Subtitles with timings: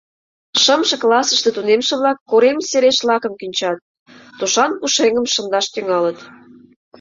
[0.63, 3.77] Шымше классыште тунемше-влак корем сереш лакым кӱнчат,
[4.37, 6.17] тушан пушеҥгым шындаш тӱҥалыт.